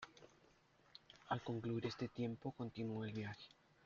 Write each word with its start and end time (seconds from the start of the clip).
Al 1.27 1.43
concluir 1.43 1.85
este 1.85 2.07
tiempo, 2.07 2.51
continuó 2.57 3.03
el 3.05 3.13
viaje. 3.13 3.47